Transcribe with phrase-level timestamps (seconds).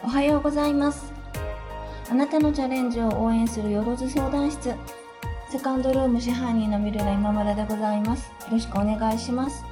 [0.00, 1.12] おはようございます。
[2.08, 4.72] あなたのチャレンジを応援するよろず相談室。
[5.50, 8.28] セカンドルーム支配人のミルラ今村でございます。
[8.28, 9.64] よろしくお願いします。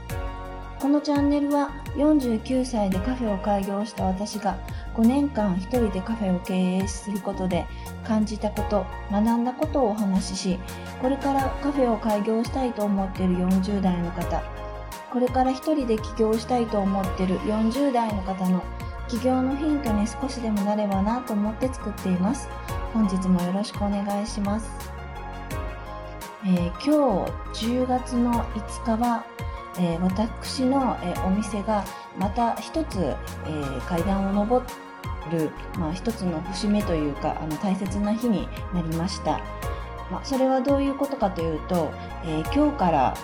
[0.80, 4.58] このチャンネルは49歳でカフェを開業した私が
[4.94, 7.64] 5年間一人でカフェを経営することで
[8.04, 10.58] 感じたこと学んだことをお話しし
[11.00, 14.42] これからカフェを開業したいと思っている40代の方
[15.10, 18.62] これから一人で起業したいと思っている40代の方の
[19.08, 22.48] 起業のヒントに少しでもなればなと思って作っています。
[22.96, 24.66] 本日もよろしくお願いします、
[26.46, 29.26] えー、今日10月の5日は、
[29.78, 31.84] えー、私の、えー、お店が
[32.18, 34.62] また一つ、えー階段を上
[35.30, 39.42] る、まあ、一つの節目というかあの大切な日になりました、
[40.10, 41.92] まあ、それはどういうことかというと、
[42.24, 43.14] え今日から、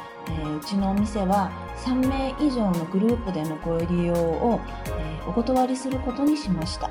[0.41, 1.51] えうちのお店は
[1.85, 6.91] 3名以上のグループでのご利用を、えー、お断りすることにしました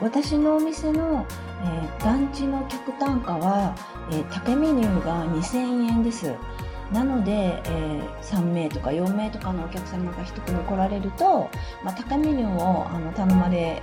[0.00, 1.26] 私のお店の、
[1.64, 3.74] えー、ランチの客単価は、
[4.10, 6.32] えー、高メニューが2000円です
[6.92, 11.50] なので、えー、3名とか4名とかのお客様が1組来られると、
[11.82, 13.82] まあ、高メニューをあの頼まれ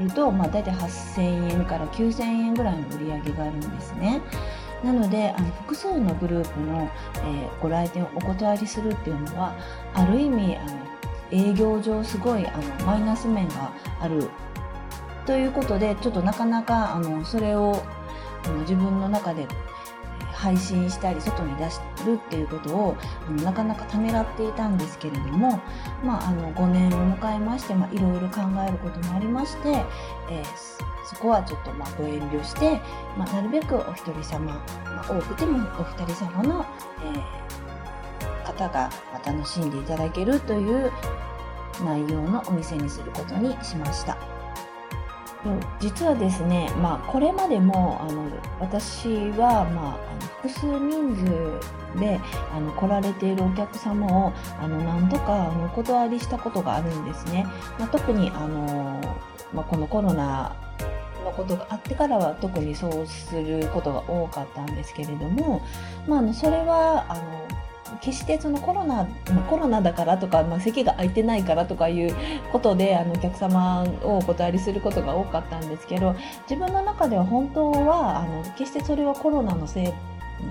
[0.00, 4.20] ると、まあ、大体8000円から9000円ぐらいの売り上げがあるんですね。
[4.84, 9.54] なのであの複数のグループの、えー、ご来店をお断りするっていうのは
[9.94, 10.80] ある意味あの
[11.30, 14.28] 営業上すごいあのマイナス面がある。
[15.26, 17.82] ということでちょっとなかなかあのそれを
[18.44, 19.46] あの自分の中で
[20.32, 21.64] 配信したり外に出
[22.06, 22.96] るっていうことを
[23.44, 25.60] なかなかためらっていたんですけれども、
[26.02, 29.84] まあ、あの5年を迎えまして、いろいろ考えることもありまして、
[30.30, 32.80] えーそこはちょっとまあご遠慮して、
[33.16, 34.52] まあ、なるべくお一人様、
[34.84, 36.66] まあ、多くてもお二人様の、
[37.04, 38.90] えー、方が
[39.24, 40.92] 楽しんでいただけるという
[41.84, 44.16] 内容のお店にすることにしました。
[45.78, 48.28] 実はですね、まあ、これまでもあの
[48.58, 52.20] 私は、まあ、あの複数人数で
[52.54, 57.46] あの来られているお客様をあの何度かお断りしたことがあるんですね。
[57.78, 59.00] まあ、特にあの、
[59.54, 60.54] まあ、このコロナ
[61.30, 65.62] のことがあってからは特にそうすることが多かったんですけれども、
[66.06, 67.48] まあ、あのそれはあの
[68.00, 69.06] 決してそのコロナ
[69.48, 72.14] コロナだからとか、まあ、席が空いてないからとかいう
[72.52, 76.14] ことであのお客様をお断りすることが多かったんですけど
[76.48, 79.92] 自分の中では本当はあの決してそれはコロナのせい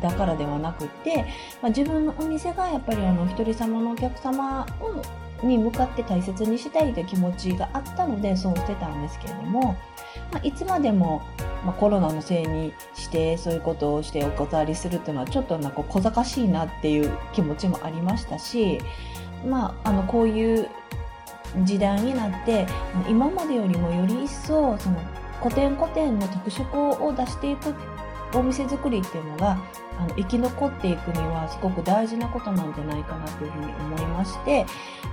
[0.02, 1.26] だからではなくて、
[1.62, 5.02] まあ、自分のお店がやっぱりあの一人様のお客様を
[5.44, 9.78] に向かって大切にしたいという気持ちがあったのでそうしてたんですけれども
[10.32, 11.22] まあ、いつまでも、
[11.66, 18.80] まあ、コロナのせいにしてそういうことをしてお断りするっていうのはちょっとなんか小賢しいなっていう気持ちもありましたし、
[19.46, 20.70] まあ、あのこういう
[21.64, 22.68] 時代になって
[23.08, 25.00] 今までよりもより一層その
[25.42, 27.74] 古典古典の特色を出していく
[28.34, 29.58] お店作りっていうのが
[29.98, 34.66] あの生き残っていくにはすごく大事なことなんじゃないかなというふうに思いまして、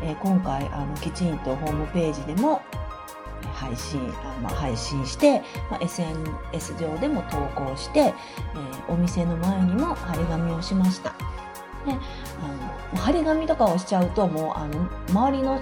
[0.03, 2.63] えー、今回あのきちんとホームページでも
[3.55, 5.41] 配信あ、まあ、配信して、
[5.71, 11.15] まあ、SNS 上でも投稿して、えー、お店の前にも張り紙をしました。
[11.87, 15.61] であの張り紙とかをしちゃうともうあの周りの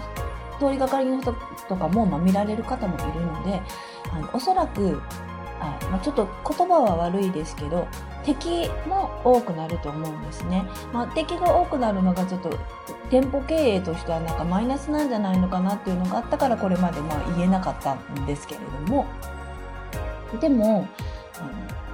[0.59, 1.34] 通りがかりの人
[1.69, 3.60] とかも、まあ、見られる方もいるので
[4.10, 5.00] あのおそらく
[5.64, 7.86] あ、まあ、ちょっと言葉は悪いですけど
[8.25, 10.64] 敵も多くなると思うんですね。
[10.92, 12.50] まあ、敵が多くなるのがちょっと
[13.10, 19.06] 店舗経営としてはなんかマイナスなんじゃないのかなっていうのがあったからこれまでまあ言えなかったんですけれども
[20.41, 20.88] でも
[21.38, 21.50] あの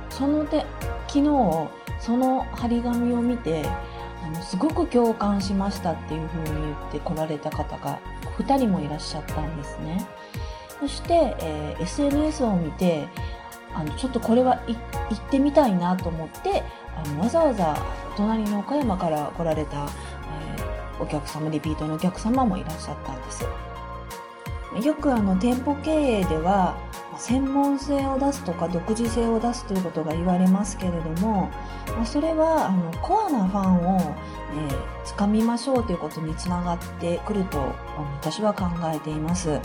[0.09, 0.65] その手
[1.09, 1.69] 昨日
[2.01, 3.65] その張り紙を見て
[4.25, 7.99] あのすごく共感しましたっていうふうに言って来られた方が
[8.39, 10.07] 2人もいらっしゃったんですね。
[10.81, 13.07] そして、えー、SNS を見て
[13.75, 14.77] あのちょっとこれは行
[15.15, 16.63] ってみたいなと思って
[16.97, 17.77] あのわざわざ
[18.17, 19.89] 隣の岡山から来られた、
[20.57, 23.45] えー、お客様リピートのお客様もいらっしゃったんです
[24.87, 26.77] よくあの店舗経営では
[27.19, 31.51] 専門性を出すとか独自性を出すということが言われますけれども
[32.05, 34.17] それはあのコアなファンを、
[34.55, 37.75] えー、掴みましょうということにつながってくると
[38.23, 39.61] 私は考えています。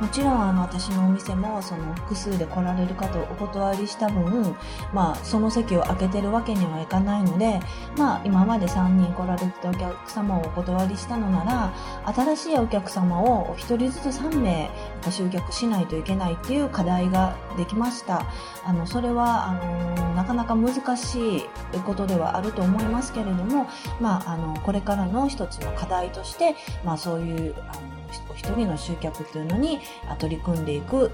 [0.00, 4.54] もちろんあの私のお店もその複数で来られる方をお断りした分、
[4.92, 7.60] まあ、その席を空けてるわけにはいかないので、
[7.96, 14.70] まあ、今まで3人来られてたお客様をお断りしたのなら新しいお客様を1人ずつ3名
[15.10, 18.26] 集客しないといけないっていう課題ができました。
[18.64, 21.42] あのそれはあのなかなか難しい
[21.84, 23.68] ことではあると思いますけれども、
[24.00, 27.95] まあ、あのこれからの一つの課題として、まあ、そういうあの
[28.36, 29.80] 一人の集客っていうのに
[30.18, 31.10] 取り組んでいく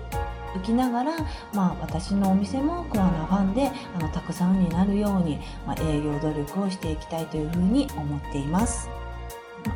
[0.54, 1.16] 浮きながら、
[1.54, 8.90] まあ、私のお店も桑名ファンであのたくさんになるように、まあ、営業努力をしていきたいというふうに思っています。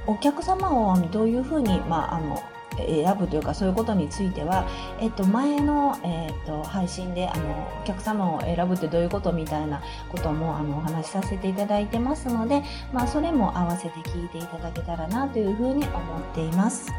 [0.06, 2.42] お客様をどういうふうに、まあ、あの
[2.76, 4.68] 選ぶというかそういうことについては、
[5.00, 16.92] えっと、前の、えっと、配信であのお客様を選ぶってどういうことみたいなこともあのお話しさせていただいてますので、まあ、それも合わせて聞いていただけたらなというふうに思っています。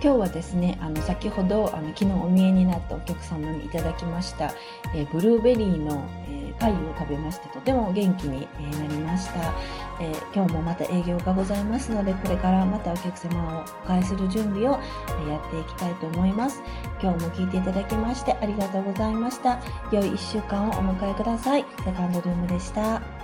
[0.00, 4.52] 今日はですねあの先ほどあの昨日お見えになったお客様にいただきました、
[4.94, 9.54] えー、ブルーベリーの、えー、パイを食べましてとても元気に、えー、なりました、
[10.00, 14.78] え今日もまた営業がございますのでこれからまたお客様をお迎えする準備を、
[15.26, 16.62] えやっていきたいと思います。
[17.02, 19.60] 今日も聞いていただきましてありがとうございました。
[19.90, 21.64] 良い1週間をお迎えください。
[21.84, 23.17] セカンドルームでした。